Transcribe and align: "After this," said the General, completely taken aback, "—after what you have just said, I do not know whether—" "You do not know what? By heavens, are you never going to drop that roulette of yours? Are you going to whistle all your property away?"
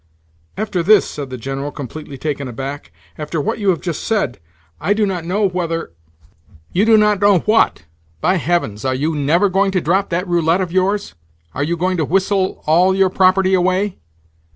"After 0.57 0.81
this," 0.81 1.05
said 1.07 1.29
the 1.29 1.37
General, 1.37 1.69
completely 1.69 2.17
taken 2.17 2.47
aback, 2.47 2.91
"—after 3.19 3.39
what 3.39 3.59
you 3.59 3.69
have 3.69 3.81
just 3.81 4.03
said, 4.03 4.39
I 4.79 4.95
do 4.95 5.05
not 5.05 5.25
know 5.25 5.47
whether—" 5.47 5.91
"You 6.73 6.85
do 6.85 6.97
not 6.97 7.21
know 7.21 7.37
what? 7.41 7.83
By 8.19 8.37
heavens, 8.37 8.83
are 8.83 8.95
you 8.95 9.13
never 9.15 9.47
going 9.47 9.69
to 9.73 9.79
drop 9.79 10.09
that 10.09 10.27
roulette 10.27 10.59
of 10.59 10.71
yours? 10.71 11.13
Are 11.53 11.61
you 11.63 11.77
going 11.77 11.97
to 11.97 12.05
whistle 12.05 12.63
all 12.65 12.95
your 12.95 13.11
property 13.11 13.53
away?" 13.53 13.99